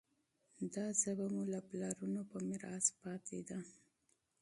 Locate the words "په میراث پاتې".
2.31-3.39